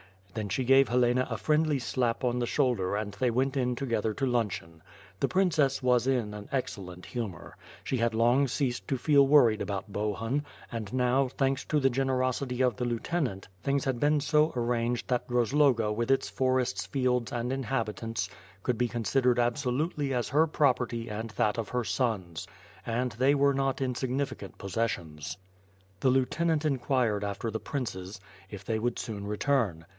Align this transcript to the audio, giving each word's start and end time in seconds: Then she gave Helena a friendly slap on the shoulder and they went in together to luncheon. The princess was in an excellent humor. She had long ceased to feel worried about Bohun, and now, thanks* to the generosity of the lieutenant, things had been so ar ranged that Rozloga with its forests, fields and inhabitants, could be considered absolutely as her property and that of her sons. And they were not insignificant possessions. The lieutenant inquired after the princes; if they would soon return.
Then 0.33 0.47
she 0.49 0.63
gave 0.63 0.87
Helena 0.87 1.27
a 1.29 1.37
friendly 1.37 1.77
slap 1.77 2.23
on 2.23 2.39
the 2.39 2.45
shoulder 2.47 2.95
and 2.95 3.11
they 3.15 3.29
went 3.29 3.55
in 3.57 3.75
together 3.75 4.13
to 4.15 4.25
luncheon. 4.25 4.81
The 5.19 5.27
princess 5.27 5.83
was 5.83 6.07
in 6.07 6.33
an 6.33 6.47
excellent 6.53 7.05
humor. 7.05 7.57
She 7.83 7.97
had 7.97 8.13
long 8.15 8.47
ceased 8.47 8.87
to 8.87 8.97
feel 8.97 9.27
worried 9.27 9.61
about 9.61 9.91
Bohun, 9.91 10.45
and 10.71 10.91
now, 10.93 11.27
thanks* 11.27 11.65
to 11.65 11.81
the 11.81 11.89
generosity 11.89 12.61
of 12.63 12.77
the 12.77 12.85
lieutenant, 12.85 13.49
things 13.61 13.83
had 13.83 13.99
been 13.99 14.21
so 14.21 14.53
ar 14.55 14.61
ranged 14.63 15.07
that 15.09 15.27
Rozloga 15.29 15.91
with 15.93 16.09
its 16.09 16.29
forests, 16.29 16.85
fields 16.85 17.31
and 17.33 17.51
inhabitants, 17.51 18.29
could 18.63 18.77
be 18.77 18.87
considered 18.87 19.37
absolutely 19.37 20.13
as 20.13 20.29
her 20.29 20.47
property 20.47 21.09
and 21.09 21.31
that 21.31 21.57
of 21.59 21.69
her 21.69 21.83
sons. 21.83 22.47
And 22.87 23.11
they 23.11 23.35
were 23.35 23.53
not 23.53 23.81
insignificant 23.81 24.57
possessions. 24.57 25.37
The 25.99 26.09
lieutenant 26.09 26.63
inquired 26.63 27.23
after 27.25 27.51
the 27.51 27.59
princes; 27.59 28.19
if 28.49 28.63
they 28.65 28.79
would 28.79 28.97
soon 28.97 29.27
return. 29.27 29.85